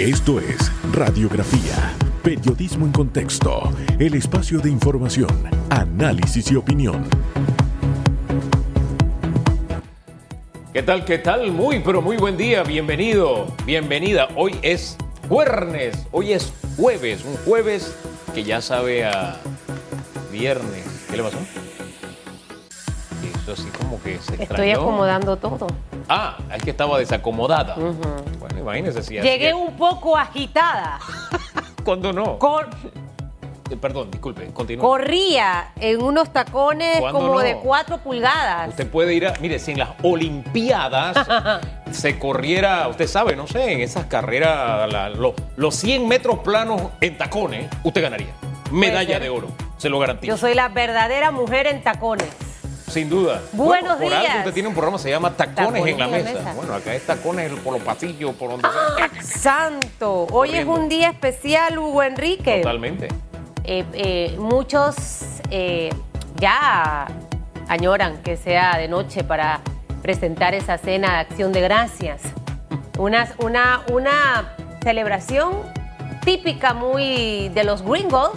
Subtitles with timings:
[0.00, 1.92] Esto es Radiografía,
[2.22, 5.28] Periodismo en Contexto, el espacio de información,
[5.68, 7.04] análisis y opinión.
[10.72, 11.04] ¿Qué tal?
[11.04, 11.52] ¿Qué tal?
[11.52, 12.62] Muy, pero muy buen día.
[12.62, 14.28] Bienvenido, bienvenida.
[14.36, 14.96] Hoy es
[15.28, 17.94] jueves, hoy es jueves, un jueves
[18.34, 19.36] que ya sabe a
[20.32, 20.86] viernes.
[21.10, 21.36] ¿Qué le pasó?
[23.42, 24.80] Eso así como que se Estoy extrañó.
[24.80, 25.66] acomodando todo.
[26.08, 27.74] Ah, es que estaba desacomodada.
[27.74, 28.00] Bueno,
[28.60, 30.98] imagínese si Llegué un poco agitada.
[31.84, 32.38] ¿Cuándo no?
[33.70, 34.82] Eh, Perdón, disculpe, continúe.
[34.82, 37.38] corría en unos tacones ¿Cuándo como no?
[37.40, 38.68] de 4 pulgadas.
[38.70, 41.16] Usted puede ir a, mire, si en las Olimpiadas
[41.92, 46.82] se corriera, usted sabe, no sé, en esas carreras, la- lo- los 100 metros planos
[47.00, 48.32] en tacones, usted ganaría.
[48.72, 50.32] Medalla de oro, se lo garantizo.
[50.32, 52.28] Yo soy la verdadera mujer en tacones.
[52.90, 53.40] Sin duda.
[53.52, 54.38] Buenos Bueno, por algo días.
[54.38, 56.32] usted tiene un programa que se llama Tacones, Tacones en la en la mesa.
[56.40, 56.52] mesa.
[56.54, 60.26] Bueno, acá es Tacones por los pasillos, por donde ¡Ah, santo!
[60.32, 62.58] Hoy es un día especial, Hugo Enrique.
[62.62, 63.08] Totalmente.
[63.64, 64.96] Eh, eh, muchos
[65.50, 65.90] eh,
[66.36, 67.06] ya
[67.68, 69.60] añoran que sea de noche para
[70.02, 72.22] presentar esa cena de acción de gracias.
[72.98, 75.52] Una, una, una celebración
[76.24, 78.32] típica muy de los gringos,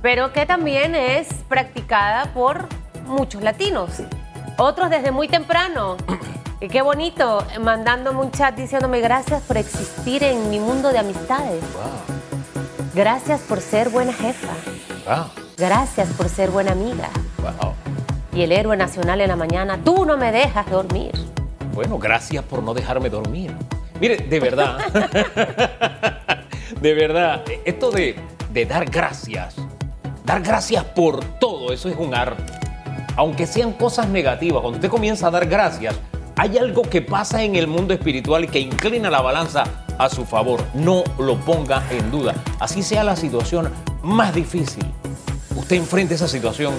[0.00, 2.66] pero que también es practicada por
[3.06, 3.90] muchos latinos.
[4.58, 5.96] Otros desde muy temprano.
[6.58, 11.60] Y qué bonito, mandándome un chat diciéndome gracias por existir en mi mundo de amistades.
[11.74, 12.16] Wow.
[12.94, 14.54] Gracias por ser buena jefa.
[15.06, 15.26] Wow.
[15.58, 17.10] Gracias por ser buena amiga.
[17.42, 17.74] Wow.
[18.32, 21.12] Y el héroe nacional en la mañana, tú no me dejas dormir.
[21.74, 23.54] Bueno, gracias por no dejarme dormir.
[24.00, 24.78] Mire, de verdad,
[26.80, 28.16] de verdad, esto de,
[28.50, 29.56] de dar gracias,
[30.24, 32.55] dar gracias por todo, eso es un arte.
[33.16, 35.96] Aunque sean cosas negativas, cuando usted comienza a dar gracias,
[36.36, 39.64] hay algo que pasa en el mundo espiritual que inclina la balanza
[39.98, 40.62] a su favor.
[40.74, 42.34] No lo ponga en duda.
[42.60, 43.70] Así sea la situación
[44.02, 44.84] más difícil,
[45.56, 46.74] usted enfrenta esa situación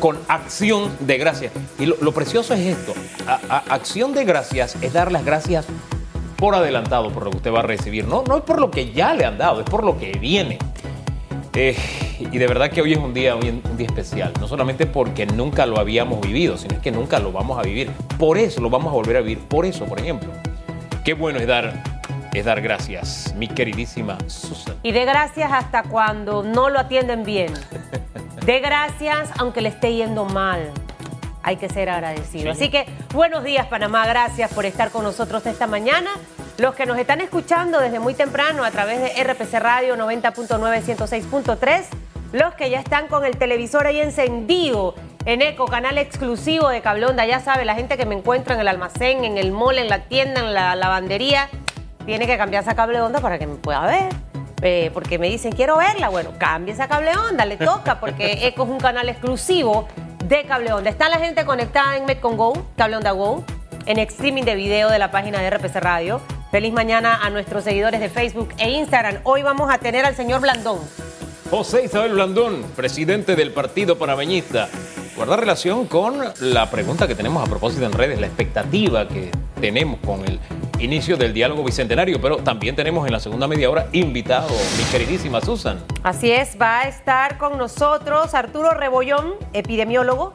[0.00, 1.52] con acción de gracias.
[1.78, 2.94] Y lo, precioso es esto,
[3.68, 5.66] acción de gracias es dar las gracias
[6.36, 8.08] por adelantado por lo que usted va a recibir.
[8.08, 10.58] No, no es por lo que ya le han dado, es por lo que viene.
[11.54, 11.76] Eh,
[12.18, 15.66] y de verdad que hoy es un día, un día especial, no solamente porque nunca
[15.66, 17.90] lo habíamos vivido, sino es que nunca lo vamos a vivir.
[18.18, 20.30] Por eso lo vamos a volver a vivir, por eso, por ejemplo.
[21.04, 21.82] Qué bueno es dar,
[22.32, 24.76] es dar gracias, mi queridísima Susan.
[24.82, 27.52] Y de gracias hasta cuando no lo atienden bien.
[28.46, 30.72] De gracias aunque le esté yendo mal.
[31.44, 32.44] Hay que ser agradecido.
[32.44, 32.48] Sí.
[32.48, 36.10] Así que buenos días Panamá, gracias por estar con nosotros esta mañana.
[36.58, 41.84] Los que nos están escuchando desde muy temprano a través de RPC Radio 90.9, 106.3.
[42.32, 47.24] Los que ya están con el televisor ahí encendido en Eco, canal exclusivo de Cablonda.
[47.26, 50.00] Ya sabe, la gente que me encuentra en el almacén, en el mall, en la
[50.04, 51.48] tienda, en la lavandería,
[52.04, 54.12] tiene que cambiarse a cable onda para que me pueda ver.
[54.62, 56.10] Eh, porque me dicen, quiero verla.
[56.10, 59.88] Bueno, cambie esa cable onda, le toca, porque Eco es un canal exclusivo
[60.24, 60.90] de cable onda.
[60.90, 63.42] Está la gente conectada en Metcon Go, cable onda Go,
[63.86, 66.20] en streaming de video de la página de RPC Radio.
[66.52, 69.22] Feliz mañana a nuestros seguidores de Facebook e Instagram.
[69.24, 70.80] Hoy vamos a tener al señor Blandón.
[71.50, 74.68] José Isabel Blandón, presidente del Partido Panameñista.
[75.16, 79.30] Guarda relación con la pregunta que tenemos a propósito en redes, la expectativa que
[79.62, 80.38] tenemos con el
[80.78, 85.40] inicio del diálogo bicentenario, pero también tenemos en la segunda media hora invitado mi queridísima
[85.40, 85.82] Susan.
[86.02, 90.34] Así es, va a estar con nosotros Arturo Rebollón, epidemiólogo,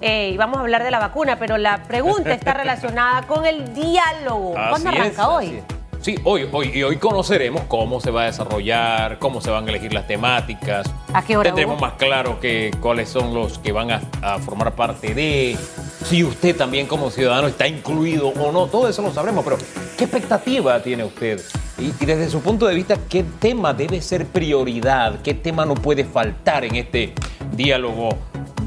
[0.00, 3.74] eh, y vamos a hablar de la vacuna, pero la pregunta está relacionada con el
[3.74, 4.52] diálogo.
[4.52, 5.62] ¿Cuándo Así es, arranca hoy?
[6.00, 9.70] Sí, hoy, hoy, y hoy conoceremos cómo se va a desarrollar, cómo se van a
[9.70, 10.92] elegir las temáticas.
[11.14, 11.86] ¿A qué hora, Tendremos Hugo?
[11.86, 15.56] más claro que, cuáles son los que van a, a formar parte de,
[16.04, 19.56] si usted también como ciudadano está incluido o no, todo eso lo sabremos, pero
[19.96, 21.40] ¿qué expectativa tiene usted?
[21.78, 25.22] Y, y desde su punto de vista, ¿qué tema debe ser prioridad?
[25.22, 27.14] ¿Qué tema no puede faltar en este
[27.56, 28.10] diálogo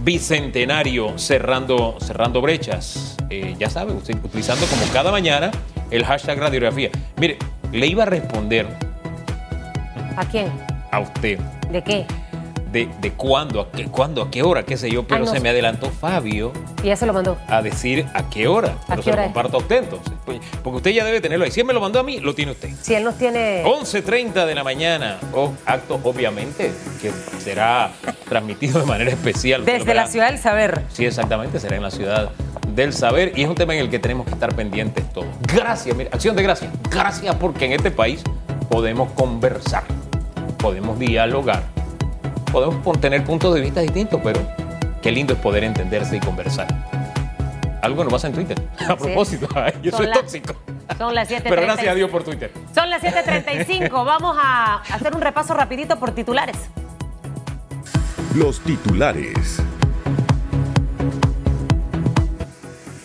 [0.04, 3.18] bicentenario cerrando, cerrando brechas?
[3.30, 5.52] Eh, ya sabe, usted utilizando como cada mañana
[5.92, 6.90] el hashtag radiografía.
[7.18, 7.38] Mire,
[7.72, 8.68] le iba a responder
[10.16, 10.52] ¿A quién?
[10.92, 11.40] a usted
[11.72, 12.06] ¿De qué?
[12.86, 15.32] De, de cuándo, a qué, cuándo, a qué hora, qué sé yo, pero Ah, no
[15.32, 16.52] se me adelantó Fabio
[16.84, 17.38] Y ya se lo mandó.
[17.48, 18.76] a decir a qué hora.
[18.88, 19.28] Pero qué se lo hora es?
[19.34, 20.14] comparto a usted entonces.
[20.26, 21.52] Pues, Porque usted ya debe tenerlo ahí.
[21.52, 22.70] Si él me lo mandó a mí, lo tiene usted.
[22.82, 23.64] Si él nos tiene...
[23.66, 26.72] 11.30 de la mañana, o acto obviamente
[27.02, 27.92] que será
[28.30, 29.66] transmitido de manera especial.
[29.66, 30.84] Desde la ciudad del saber.
[30.92, 32.30] Sí, exactamente, será en la ciudad
[32.76, 35.28] del saber y es un tema en el que tenemos que estar pendientes todos.
[35.52, 36.72] Gracias, mire, acción de gracias.
[36.92, 38.22] Gracias porque en este país
[38.70, 39.84] podemos conversar,
[40.60, 41.64] podemos dialogar,
[42.52, 44.40] podemos tener puntos de vista distintos, pero
[45.02, 46.68] qué lindo es poder entenderse y conversar.
[47.82, 48.62] Algo nos pasa en Twitter.
[48.90, 50.56] A propósito, ay, eso Son es las- tóxico.
[50.98, 51.42] Son las 7.35.
[51.50, 52.52] Pero gracias a Dios por Twitter.
[52.74, 53.90] Son las 7.35.
[54.06, 56.58] Vamos a hacer un repaso rapidito por titulares.
[58.36, 59.62] Los titulares.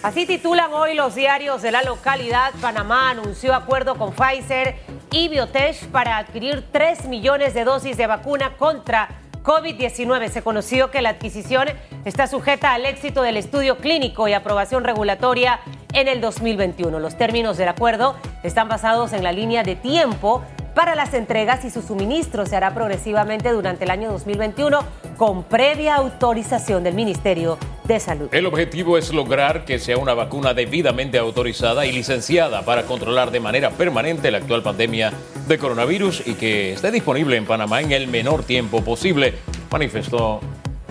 [0.03, 2.53] Así titulan hoy los diarios de la localidad.
[2.61, 4.77] Panamá anunció acuerdo con Pfizer
[5.13, 9.09] y Biotech para adquirir 3 millones de dosis de vacuna contra
[9.43, 10.29] COVID-19.
[10.29, 11.69] Se conoció que la adquisición
[12.05, 15.61] está sujeta al éxito del estudio clínico y aprobación regulatoria
[15.93, 16.99] en el 2021.
[16.99, 20.43] Los términos del acuerdo están basados en la línea de tiempo
[20.75, 24.81] para las entregas y su suministro se hará progresivamente durante el año 2021
[25.19, 28.29] con previa autorización del Ministerio de Salud.
[28.33, 33.41] El objetivo es lograr que sea una vacuna debidamente autorizada y licenciada para controlar de
[33.41, 35.13] manera permanente la actual pandemia
[35.47, 39.35] de coronavirus y que esté disponible en Panamá en el menor tiempo posible,
[39.71, 40.41] manifestó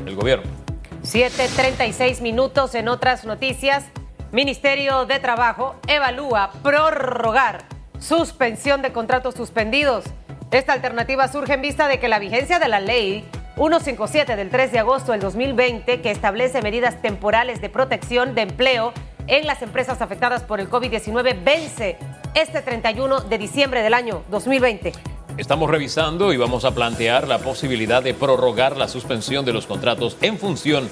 [0.05, 0.49] el gobierno.
[1.03, 3.85] 7.36 minutos en otras noticias.
[4.31, 7.65] Ministerio de Trabajo evalúa prorrogar
[7.99, 10.05] suspensión de contratos suspendidos.
[10.51, 13.25] Esta alternativa surge en vista de que la vigencia de la ley
[13.61, 18.91] 157 del 3 de agosto del 2020, que establece medidas temporales de protección de empleo
[19.27, 21.95] en las empresas afectadas por el COVID-19, vence
[22.33, 24.93] este 31 de diciembre del año 2020.
[25.37, 30.17] Estamos revisando y vamos a plantear la posibilidad de prorrogar la suspensión de los contratos
[30.21, 30.89] en función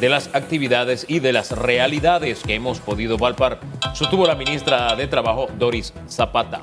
[0.00, 3.60] de las actividades y de las realidades que hemos podido palpar,
[3.94, 6.62] sostuvo la ministra de Trabajo, Doris Zapata.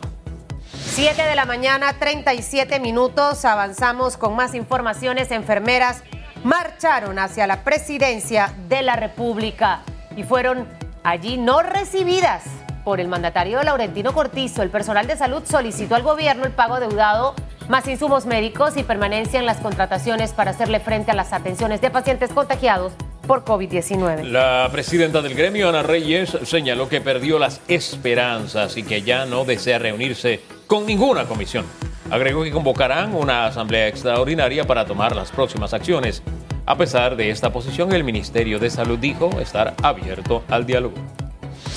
[0.96, 3.44] 7 de la mañana, 37 minutos.
[3.44, 5.30] Avanzamos con más informaciones.
[5.30, 6.04] Enfermeras
[6.46, 9.82] marcharon hacia la presidencia de la República
[10.16, 10.66] y fueron
[11.04, 12.46] allí no recibidas
[12.86, 14.64] por el mandatario Laurentino Cortizo.
[14.64, 17.36] El personal de salud solicitó al gobierno el pago deudado
[17.68, 21.90] más insumos médicos y permanencia en las contrataciones para hacerle frente a las atenciones de
[21.90, 22.94] pacientes contagiados
[23.28, 24.24] por COVID-19.
[24.24, 29.44] La presidenta del gremio, Ana Reyes, señaló que perdió las esperanzas y que ya no
[29.44, 31.66] desea reunirse con ninguna comisión.
[32.10, 36.22] Agregó que convocarán una asamblea extraordinaria para tomar las próximas acciones.
[36.66, 40.96] A pesar de esta posición, el Ministerio de Salud dijo estar abierto al diálogo.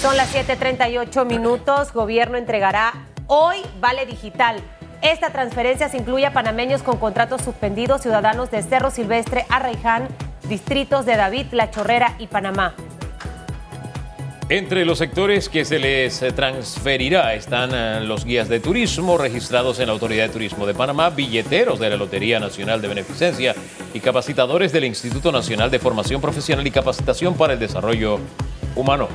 [0.01, 1.93] Son las 7:38 minutos.
[1.93, 2.93] Gobierno entregará
[3.27, 4.63] hoy Vale Digital.
[5.03, 10.09] Esta transferencia se incluye a panameños con contratos suspendidos, ciudadanos de Cerro Silvestre, Arraiján,
[10.49, 12.75] distritos de David, La Chorrera y Panamá.
[14.51, 19.89] Entre los sectores que se les transferirá están eh, los guías de turismo registrados en
[19.89, 23.55] la Autoridad de Turismo de Panamá, billeteros de la Lotería Nacional de Beneficencia
[23.93, 28.21] y capacitadores del Instituto Nacional de Formación Profesional y Capacitación para el Desarrollo
[28.75, 29.09] Humano.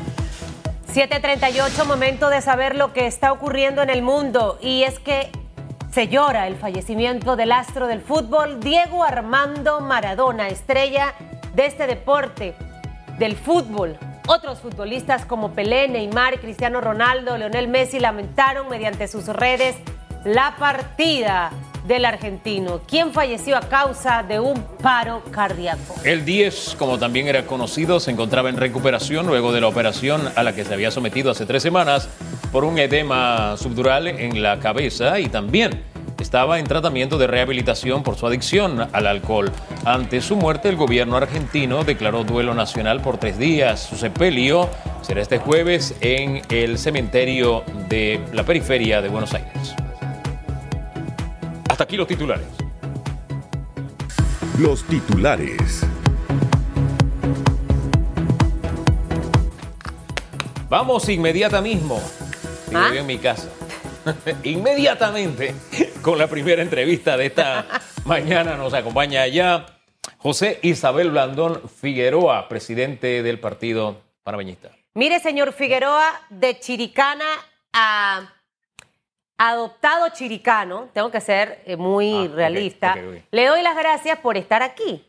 [0.94, 4.60] 738, momento de saber lo que está ocurriendo en el mundo.
[4.62, 5.32] Y es que
[5.92, 11.16] se llora el fallecimiento del astro del fútbol, Diego Armando Maradona, estrella
[11.56, 12.54] de este deporte,
[13.18, 13.98] del fútbol.
[14.36, 19.76] Otros futbolistas como Pelé, Neymar, Cristiano Ronaldo, Leonel Messi lamentaron mediante sus redes
[20.26, 21.52] la partida
[21.86, 25.94] del argentino, quien falleció a causa de un paro cardíaco.
[26.04, 30.42] El 10, como también era conocido, se encontraba en recuperación luego de la operación a
[30.42, 32.10] la que se había sometido hace tres semanas
[32.52, 35.84] por un edema subdural en la cabeza y también
[36.24, 39.52] estaba en tratamiento de rehabilitación por su adicción al alcohol.
[39.84, 43.82] Ante su muerte, el gobierno argentino declaró duelo nacional por tres días.
[43.82, 44.70] Su sepelio
[45.02, 49.76] será este jueves en el cementerio de la periferia de Buenos Aires.
[51.70, 52.48] Hasta aquí los titulares.
[54.58, 55.86] Los titulares.
[60.70, 62.02] Vamos inmediata mismo.
[62.74, 62.92] ¿Ah?
[62.96, 63.50] en mi casa.
[64.44, 65.54] Inmediatamente
[66.04, 67.66] con la primera entrevista de esta
[68.06, 69.66] mañana nos acompaña ya
[70.18, 74.70] José Isabel Blandón Figueroa, presidente del partido panameñista.
[74.94, 77.26] Mire, señor Figueroa, de Chiricana
[77.72, 78.34] a
[79.38, 82.96] adoptado chiricano, tengo que ser eh, muy Ah, realista,
[83.32, 85.04] le doy las gracias por estar aquí.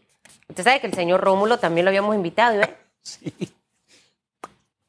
[0.48, 2.74] Usted sabe que el señor Rómulo también lo habíamos invitado, ¿eh?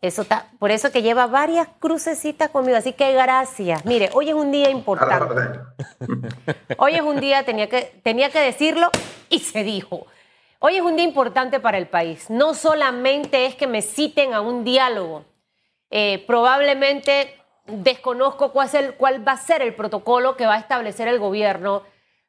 [0.05, 3.83] Eso está, por eso que lleva varias crucecitas conmigo, así que gracias.
[3.85, 5.59] Mire, hoy es un día importante.
[6.77, 8.91] Hoy es un día, tenía que, tenía que decirlo
[9.29, 10.05] y se dijo.
[10.59, 12.29] Hoy es un día importante para el país.
[12.29, 15.25] No solamente es que me citen a un diálogo.
[15.89, 17.35] Eh, probablemente
[17.65, 21.17] desconozco cuál, es el- cuál va a ser el protocolo que va a establecer el
[21.17, 21.81] gobierno,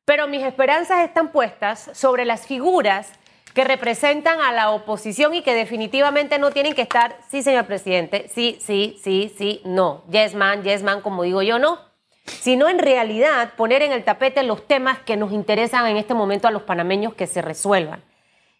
[0.07, 3.11] pero mis esperanzas están puestas sobre las figuras
[3.57, 8.29] que representan a la oposición y que definitivamente no tienen que estar, sí, señor presidente,
[8.29, 11.79] sí, sí, sí, sí, no, yes man, yes man, como digo yo, no
[12.27, 16.49] sino en realidad poner en el tapete los temas que nos interesan en este momento
[16.49, 18.03] a los panameños que se resuelvan.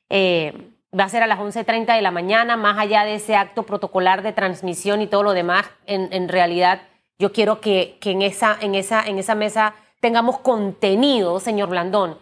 [0.09, 3.65] Eh, va a ser a las 11.30 de la mañana, más allá de ese acto
[3.65, 6.83] protocolar de transmisión y todo lo demás, en, en realidad
[7.19, 12.19] yo quiero que, en, esa, en, esa, en esa mesa tengamos contenido, señor Blandón.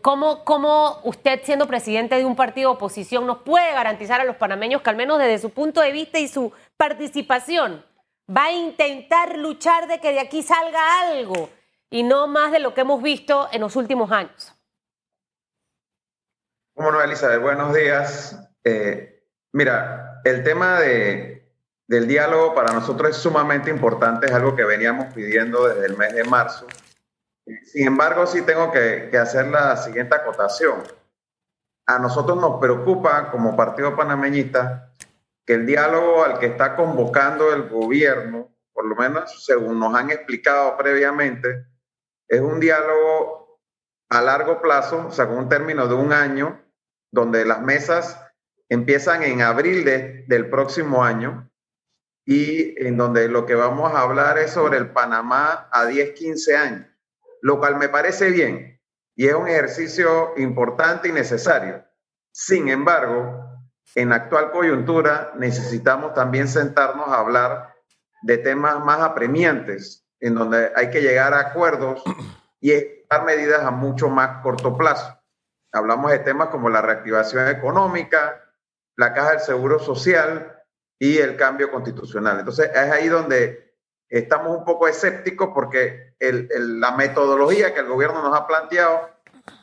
[0.00, 4.36] ¿Cómo, ¿Cómo usted, siendo presidente de un partido de oposición, nos puede garantizar a los
[4.36, 7.84] panameños que al menos desde su punto de vista y su participación
[8.30, 11.50] va a intentar luchar de que de aquí salga algo
[11.90, 14.54] y no más de lo que hemos visto en los últimos años?
[16.74, 17.42] ¿Cómo no, Elizabeth?
[17.42, 18.38] Buenos días.
[18.64, 21.52] Eh, mira, el tema de,
[21.86, 26.14] del diálogo para nosotros es sumamente importante, es algo que veníamos pidiendo desde el mes
[26.14, 26.66] de marzo.
[27.64, 30.82] Sin embargo, sí tengo que, hacer la siguiente acotación.
[31.86, 34.92] A nosotros nos preocupa como Partido Panameñista
[35.44, 40.10] que el diálogo al que está convocando el gobierno, por lo menos según nos han
[40.10, 41.66] explicado previamente,
[42.28, 43.60] es un diálogo
[44.08, 46.62] a largo plazo, o sea, con un término de un año,
[47.10, 48.20] donde las mesas
[48.68, 51.50] empiezan en abril del próximo año
[52.24, 56.56] y en donde lo que vamos a hablar es sobre el Panamá a 10, 15
[56.56, 56.91] años
[57.42, 58.80] lo cual me parece bien
[59.14, 61.84] y es un ejercicio importante y necesario.
[62.32, 63.44] Sin embargo,
[63.94, 67.74] en la actual coyuntura necesitamos también sentarnos a hablar
[68.22, 72.02] de temas más apremiantes, en donde hay que llegar a acuerdos
[72.60, 72.72] y
[73.10, 75.18] dar medidas a mucho más corto plazo.
[75.72, 78.40] Hablamos de temas como la reactivación económica,
[78.96, 80.62] la caja del seguro social
[80.98, 82.38] y el cambio constitucional.
[82.38, 83.61] Entonces, es ahí donde
[84.18, 89.08] estamos un poco escépticos porque la metodología que el gobierno nos ha planteado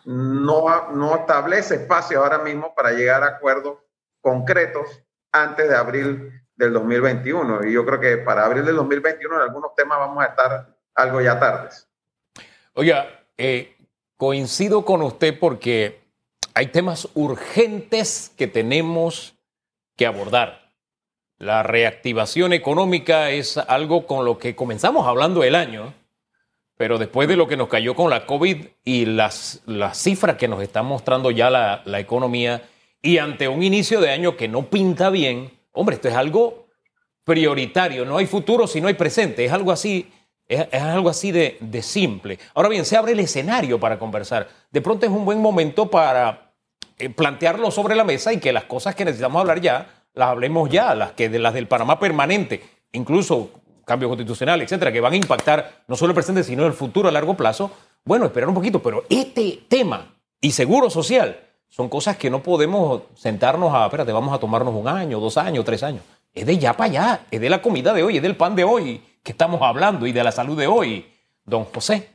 [0.05, 3.77] no, no establece espacio ahora mismo para llegar a acuerdos
[4.21, 7.67] concretos antes de abril del 2021.
[7.67, 11.21] Y yo creo que para abril del 2021 en algunos temas vamos a estar algo
[11.21, 11.87] ya tardes.
[12.73, 13.77] Oiga, eh,
[14.17, 16.01] coincido con usted porque
[16.55, 19.37] hay temas urgentes que tenemos
[19.95, 20.68] que abordar.
[21.39, 25.93] La reactivación económica es algo con lo que comenzamos hablando el año,
[26.75, 30.49] pero después de lo que nos cayó con la COVID y las, las cifras que
[30.49, 32.63] nos está mostrando ya la, la economía,
[33.01, 36.67] y ante un inicio de año que no pinta bien, hombre, esto es algo
[37.23, 40.11] prioritario, no hay futuro si no hay presente, es algo así,
[40.45, 42.37] es, algo así de, de, simple.
[42.53, 44.49] Ahora bien, se abre el escenario para conversar.
[44.71, 46.51] De pronto es un buen momento para
[46.97, 50.69] eh, plantearlo sobre la mesa y que las cosas que necesitamos hablar ya las hablemos
[50.69, 53.51] ya, las, que de las del Panamá permanente, incluso
[53.85, 57.11] cambio constitucional, etcétera, que van a impactar no solo el presente, sino el futuro a
[57.11, 57.71] largo plazo.
[58.05, 63.03] Bueno, esperar un poquito, pero este tema y seguro social son cosas que no podemos
[63.15, 66.03] sentarnos a, espérate, vamos a tomarnos un año, dos años, tres años.
[66.33, 68.63] Es de ya para allá, es de la comida de hoy, es del pan de
[68.63, 71.11] hoy que estamos hablando y de la salud de hoy,
[71.43, 72.09] don José.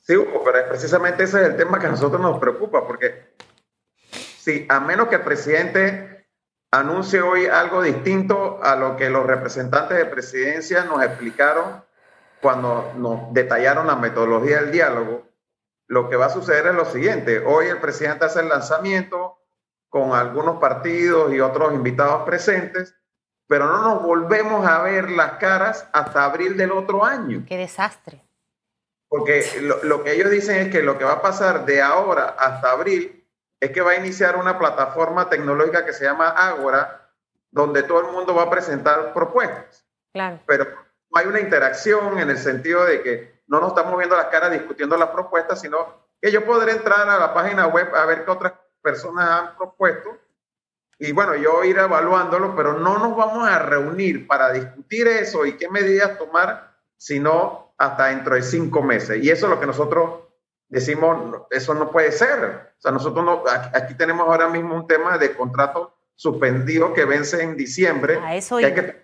[0.00, 3.34] Sí, pero precisamente ese es el tema que a nosotros nos preocupa, porque
[4.38, 6.19] si a menos que el presidente
[6.70, 11.84] anuncie hoy algo distinto a lo que los representantes de presidencia nos explicaron
[12.40, 15.28] cuando nos detallaron la metodología del diálogo.
[15.88, 17.40] Lo que va a suceder es lo siguiente.
[17.40, 19.38] Hoy el presidente hace el lanzamiento
[19.88, 22.94] con algunos partidos y otros invitados presentes,
[23.48, 27.44] pero no nos volvemos a ver las caras hasta abril del otro año.
[27.46, 28.24] Qué desastre.
[29.08, 32.36] Porque lo, lo que ellos dicen es que lo que va a pasar de ahora
[32.38, 33.19] hasta abril
[33.60, 37.08] es que va a iniciar una plataforma tecnológica que se llama Ágora,
[37.50, 39.86] donde todo el mundo va a presentar propuestas.
[40.12, 40.40] Claro.
[40.46, 44.26] Pero no hay una interacción en el sentido de que no nos estamos viendo las
[44.26, 48.24] caras discutiendo las propuestas, sino que yo podré entrar a la página web a ver
[48.24, 50.18] qué otras personas han propuesto
[51.02, 55.56] y bueno, yo ir evaluándolo, pero no nos vamos a reunir para discutir eso y
[55.56, 59.24] qué medidas tomar, sino hasta dentro de cinco meses.
[59.24, 60.20] Y eso es lo que nosotros
[60.70, 62.72] decimos, eso no puede ser.
[62.78, 67.42] O sea, nosotros no, aquí tenemos ahora mismo un tema de contrato suspendido que vence
[67.42, 68.18] en diciembre.
[68.22, 69.02] A eso hay que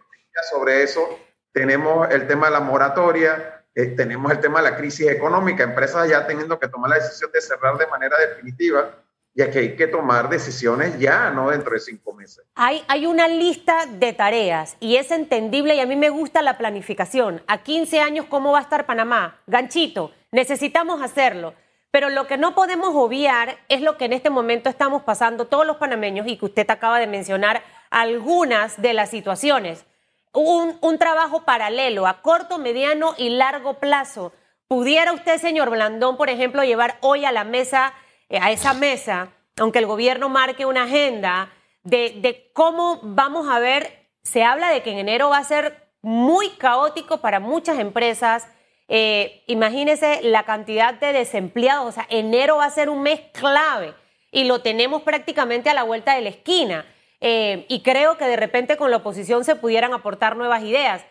[0.50, 1.18] sobre eso.
[1.52, 6.08] Tenemos el tema de la moratoria, eh, tenemos el tema de la crisis económica, empresas
[6.08, 8.90] ya teniendo que tomar la decisión de cerrar de manera definitiva
[9.36, 12.42] y aquí hay que tomar decisiones ya, no dentro de cinco meses.
[12.54, 16.56] Hay, hay una lista de tareas y es entendible y a mí me gusta la
[16.56, 17.42] planificación.
[17.46, 19.38] A 15 años, ¿cómo va a estar Panamá?
[19.46, 21.52] Ganchito, necesitamos hacerlo.
[21.90, 25.66] Pero lo que no podemos obviar es lo que en este momento estamos pasando todos
[25.66, 29.84] los panameños y que usted acaba de mencionar algunas de las situaciones.
[30.32, 34.32] Un, un trabajo paralelo a corto, mediano y largo plazo.
[34.66, 37.92] ¿Pudiera usted, señor Blandón, por ejemplo, llevar hoy a la mesa
[38.30, 41.52] a esa mesa, aunque el gobierno marque una agenda
[41.82, 46.50] de, cómo vamos a ver, se habla de que en enero va a ser muy
[46.50, 48.48] caótico para muchas empresas.
[48.88, 53.94] Eh, imagínese la cantidad de desempleados, o sea, enero va a ser un mes clave
[54.30, 56.86] y lo tenemos prácticamente a la vuelta de la esquina.
[57.20, 61.04] Eh, y creo que de repente con la oposición se pudieran aportar nuevas ideas.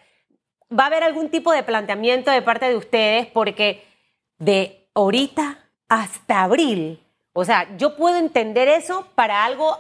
[0.72, 3.84] va a haber algún tipo de planteamiento de parte de ustedes porque
[4.40, 7.05] de ahorita hasta abril,
[7.38, 9.78] o sea, yo puedo entender eso para algo,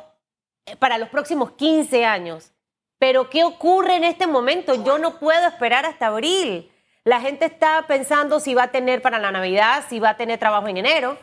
[0.77, 2.51] para los próximos 15 años,
[2.99, 4.83] pero ¿qué ocurre en este momento?
[4.83, 6.69] Yo no puedo esperar hasta abril.
[7.05, 10.37] La gente está pensando si va a tener para la Navidad, si va a tener
[10.37, 11.17] trabajo en enero.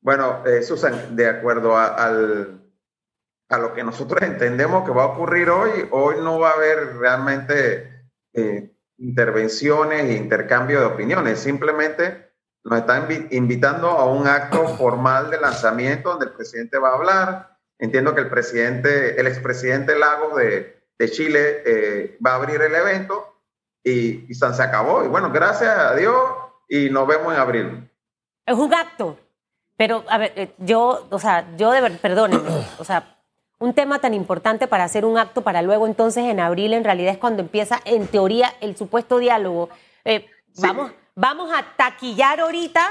[0.00, 2.60] Bueno, eh, Susan, de acuerdo a, al,
[3.48, 6.96] a lo que nosotros entendemos que va a ocurrir hoy, hoy no va a haber
[6.96, 11.38] realmente eh, intervenciones e intercambio de opiniones.
[11.38, 12.27] Simplemente
[12.64, 17.58] nos están invitando a un acto formal de lanzamiento donde el presidente va a hablar.
[17.78, 22.74] Entiendo que el presidente, el expresidente Lagos de, de Chile eh, va a abrir el
[22.74, 23.42] evento
[23.84, 25.04] y, y se acabó.
[25.04, 26.14] Y bueno, gracias a Dios
[26.68, 27.90] y nos vemos en abril.
[28.44, 29.16] Es un acto.
[29.76, 33.16] Pero, a ver, eh, yo, o sea, yo de verdad, perdónenme, o sea,
[33.60, 37.12] un tema tan importante para hacer un acto para luego entonces en abril en realidad
[37.12, 39.68] es cuando empieza en teoría el supuesto diálogo.
[40.04, 42.90] Eh, vamos, vamos a taquillar ahorita,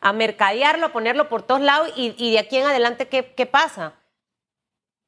[0.00, 3.94] a mercadearlo, a ponerlo por todos lados y, de aquí en adelante, ¿qué, qué pasa?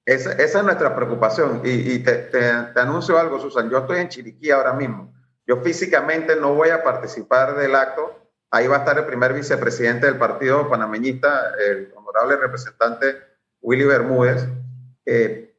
[0.04, 1.62] Esa, es nuestra preocupación.
[1.64, 2.50] Y, te, te,
[2.80, 3.70] anuncio algo, Susan.
[3.70, 5.12] Yo estoy en Chiriquí ahora mismo.
[5.46, 8.16] Yo físicamente no voy a participar del acto
[8.52, 13.16] Ahí va a estar el primer vicepresidente del partido panameñista, el honorable representante
[13.60, 14.44] Willy Bermúdez.
[15.06, 15.54] Eh,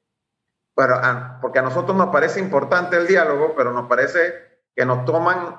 [1.41, 4.33] porque a nosotros nos parece importante el diálogo, pero nos parece
[4.75, 5.55] que nos toman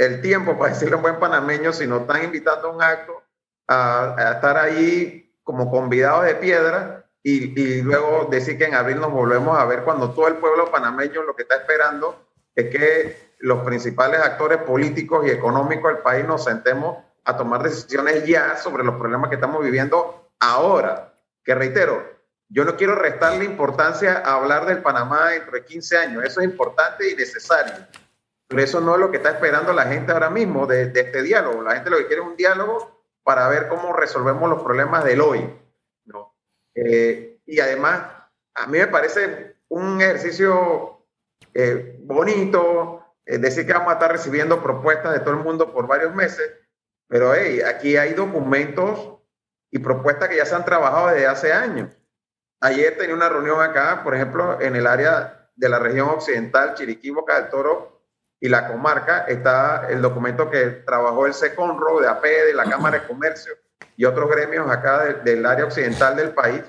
[0.00, 3.22] el tiempo, para decirlo en buen panameño, si nos están invitando a un acto,
[3.68, 9.12] a, estar ahí como convidados de piedra y, y, luego decir que en abril nos
[9.12, 12.18] volvemos a ver cuando todo el pueblo panameño lo que está esperando
[12.54, 18.24] es que los principales actores políticos y económicos del país nos sentemos a tomar decisiones
[18.24, 21.12] ya sobre los problemas que estamos viviendo ahora.
[21.44, 22.02] Que reitero,
[22.48, 26.24] yo no quiero restarle importancia a hablar del Panamá dentro de 15 años.
[26.24, 27.74] Eso es importante y necesario.
[28.50, 31.62] Pero eso no es lo que está esperando la gente ahora mismo de, este diálogo.
[31.62, 35.20] La gente lo que quiere es un diálogo para ver cómo resolvemos los problemas del
[35.20, 35.48] hoy.
[36.04, 36.34] ¿no?
[36.74, 38.02] Eh, y además,
[38.56, 41.06] a mí me parece un ejercicio
[41.54, 45.86] eh, bonito, es decir que vamos a estar recibiendo propuestas de todo el mundo por
[45.86, 46.50] varios meses,
[47.06, 49.20] pero hey, aquí hay documentos
[49.70, 51.96] y propuestas que ya se han trabajado desde hace años.
[52.60, 57.10] Ayer tenía una reunión acá, por ejemplo, en el área de la región occidental, Chiriquí,
[57.10, 57.99] Boca del Toro
[58.40, 63.00] y la comarca, está el documento que trabajó el SECONRO de AP, de la Cámara
[63.00, 63.52] de Comercio
[63.96, 66.62] y otros gremios acá del área occidental del país,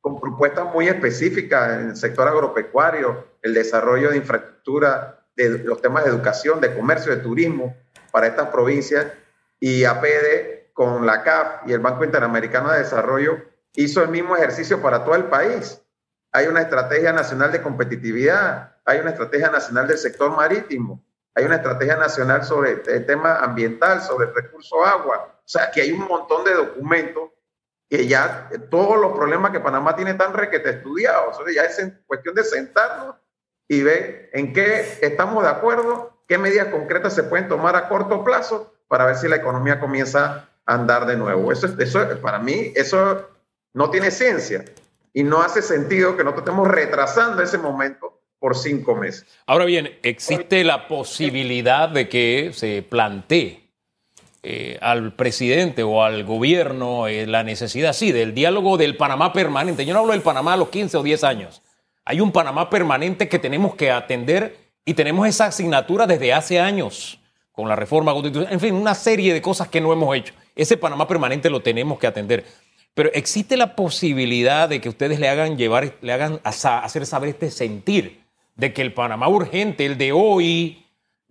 [0.00, 6.04] con propuestas muy específicas en el sector agropecuario, el desarrollo de infraestructura de los temas
[6.04, 7.76] de educación, de comercio, de turismo
[8.10, 9.06] para estas provincias
[9.60, 13.38] y APD con la CAF y el Banco Interamericano de Desarrollo
[13.74, 15.81] hizo el mismo ejercicio para todo el país.
[16.32, 21.56] Hay una estrategia nacional de competitividad, hay una estrategia nacional del sector marítimo, hay una
[21.56, 25.40] estrategia nacional sobre el tema ambiental, sobre el recurso agua.
[25.44, 27.30] O sea, que hay un montón de documentos
[27.88, 31.38] que ya todos los problemas que Panamá tiene están requete estudiados.
[31.38, 33.16] O sea, ya es cuestión de sentarnos
[33.68, 38.24] y ve en qué estamos de acuerdo, qué medidas concretas se pueden tomar a corto
[38.24, 41.52] plazo para ver si la economía comienza a andar de nuevo.
[41.52, 43.28] Eso, eso para mí, eso
[43.74, 44.64] no tiene ciencia
[45.12, 49.26] y no hace sentido que nosotros estemos retrasando ese momento por cinco meses.
[49.46, 53.62] Ahora bien, existe la posibilidad de que se plantee
[54.42, 59.84] eh, al presidente o al gobierno eh, la necesidad, sí, del diálogo del Panamá permanente.
[59.84, 61.62] Yo no hablo del Panamá a los 15 o 10 años,
[62.04, 67.20] hay un Panamá permanente que tenemos que atender y tenemos esa asignatura desde hace años
[67.52, 70.34] con la reforma constitucional, en fin, una serie de cosas que no hemos hecho.
[70.56, 72.44] Ese Panamá permanente lo tenemos que atender.
[72.94, 77.50] Pero existe la posibilidad de que ustedes le hagan llevar, le hagan hacer saber este
[77.50, 78.22] sentir
[78.54, 80.82] de que el Panamá urgente, el de hoy,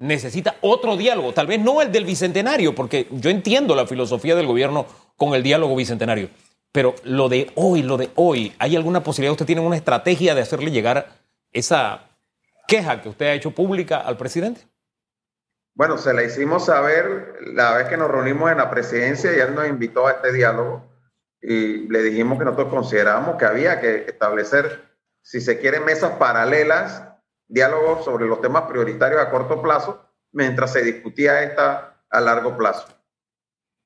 [0.02, 4.47] necesita otro diálogo, tal vez no el del bicentenario, porque yo entiendo la filosofía del
[4.47, 6.30] gobierno con el diálogo bicentenario,
[6.71, 9.34] pero lo de hoy, lo de hoy, ¿hay alguna posibilidad?
[9.34, 11.08] ¿Usted tiene una estrategia de hacerle llegar
[11.52, 12.10] esa
[12.67, 14.62] queja que usted ha hecho pública al presidente?
[15.76, 19.54] Bueno, se la hicimos saber la vez que nos reunimos en la presidencia y él
[19.54, 20.91] nos invitó a este diálogo
[21.42, 24.90] y le dijimos que nosotros considerábamos que había que establecer,
[25.22, 27.04] si se quiere, mesas paralelas,
[27.48, 32.88] diálogos sobre los temas prioritarios a corto plazo, mientras se discutía esta a largo plazo.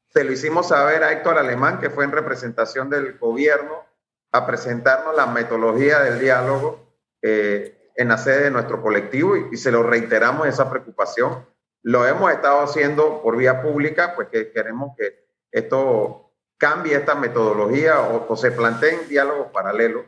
[0.10, 3.86] Se lo hicimos saber a Héctor Alemán, que fue en representación del gobierno,
[4.32, 6.86] a presentarnos la metodología del diálogo
[7.22, 11.46] eh, en la sede de nuestro colectivo y, se lo reiteramos esa preocupación.
[11.82, 16.25] Lo hemos estado haciendo por vía pública, pues que queremos que esto
[16.66, 20.04] cambie esta metodología o, se planteen diálogos paralelos.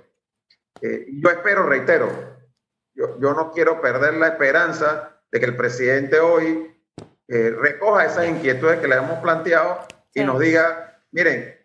[0.82, 2.10] Eh, yo espero, reitero,
[2.96, 6.76] yo, yo no quiero perder la esperanza de que el presidente hoy
[7.28, 10.26] eh, recoja esas inquietudes que le hemos planteado y Sí.
[10.26, 11.56] nos diga, miren,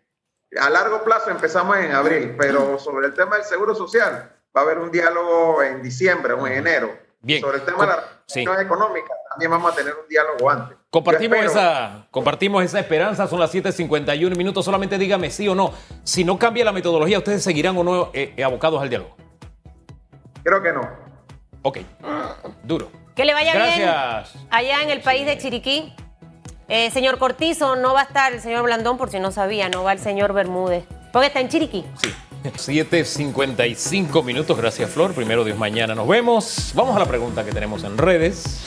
[0.61, 4.63] a largo plazo empezamos en abril, pero sobre el tema del seguro social va a
[4.63, 6.95] haber un diálogo en diciembre o en enero.
[7.23, 7.41] Bien.
[7.41, 8.45] Sobre el tema de la Sí.
[8.45, 10.77] reacción económica también vamos a tener un diálogo antes.
[10.89, 15.73] Compartimos esa, compartimos esa esperanza, son las 7.51 minutos, solamente dígame sí o no.
[16.03, 19.15] Si no cambia la metodología, ¿ustedes seguirán o no eh, eh, abocados al diálogo?
[20.43, 20.81] Creo que no.
[21.63, 21.79] Ok,
[22.63, 22.91] duro.
[23.15, 24.33] Que le vaya Gracias.
[24.33, 25.95] bien allá en el país de Chiriquí.
[26.67, 29.83] Eh, señor Cortizo, no va a estar el señor Blandón, por si no sabía, no
[29.83, 30.85] va el señor Bermúdez.
[31.11, 31.85] Porque está en Chiriquí.
[32.01, 32.13] Sí.
[32.51, 35.13] 7.55 minutos, gracias Flor.
[35.13, 36.73] Primero Dios, mañana nos vemos.
[36.75, 38.61] Vamos a la pregunta que tenemos en redes.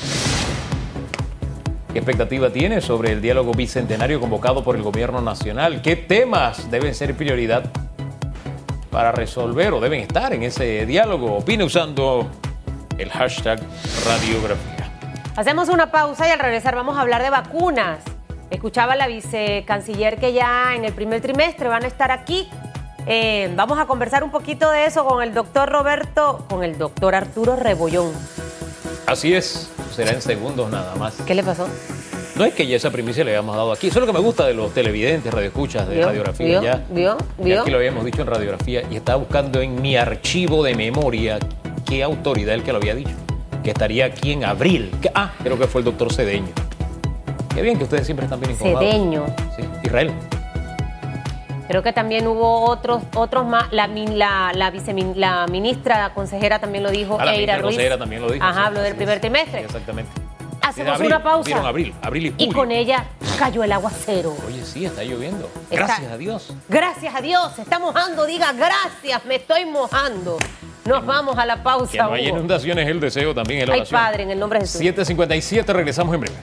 [1.92, 5.82] ¿Qué expectativa tiene sobre el diálogo bicentenario convocado por el gobierno nacional?
[5.82, 7.70] ¿Qué temas deben ser prioridad
[8.90, 11.36] para resolver o deben estar en ese diálogo?
[11.36, 12.30] Opine usando
[12.96, 13.60] el hashtag
[14.06, 14.90] radiografía.
[15.36, 18.00] Hacemos una pausa y al regresar vamos a hablar de vacunas.
[18.50, 22.48] Escuchaba la vicecanciller que ya en el primer trimestre van a estar aquí.
[23.06, 27.14] Eh, vamos a conversar un poquito de eso con el doctor Roberto, con el doctor
[27.14, 28.10] Arturo Rebollón.
[29.06, 31.14] Así es, será en segundos nada más.
[31.26, 31.68] ¿Qué le pasó?
[32.34, 33.86] No es que ya esa primicia le habíamos dado aquí.
[33.86, 36.06] Eso es lo que me gusta de los televidentes, radioescuchas de ¿Vio?
[36.06, 36.46] radiografía.
[36.46, 36.62] ¿Vio?
[36.62, 37.16] Ya, ¿Vio?
[37.38, 37.60] ¿Vio?
[37.62, 41.38] aquí lo habíamos dicho en radiografía y estaba buscando en mi archivo de memoria
[41.88, 43.14] qué autoridad el que lo había dicho.
[43.62, 44.92] Que estaría aquí en abril.
[45.00, 46.48] Que- ah, creo que fue el doctor Cedeño.
[47.54, 48.90] Qué bien que ustedes siempre están bien informados.
[48.90, 49.24] Cedeño.
[49.56, 50.12] Sí, Israel.
[51.68, 53.72] Creo que también hubo otros, otros más.
[53.72, 57.16] La, min- la, la, vicemin- la ministra consejera también lo dijo.
[57.20, 57.64] Ah, la Eira Ruiz.
[57.74, 58.44] consejera también lo dijo.
[58.44, 59.20] Ajá, sí, habló del primer es.
[59.20, 59.58] trimestre.
[59.60, 60.10] Sí, exactamente.
[60.62, 61.68] Hacemos Abril, una pausa.
[61.68, 63.04] Abril, abril y Y con ella
[63.38, 64.34] cayó el aguacero.
[64.46, 65.48] Oye, sí, está lloviendo.
[65.70, 66.54] Está- Gracias a Dios.
[66.68, 68.26] Gracias a Dios, se está mojando.
[68.26, 70.38] Diga gracias, me estoy mojando.
[70.84, 71.90] Nos vamos a la pausa.
[71.92, 72.36] Que no haya Hugo.
[72.38, 73.84] inundaciones, el deseo también es la Ay.
[73.90, 74.80] Padre, en el nombre de Jesús.
[74.80, 76.36] 7.57, regresamos en breve.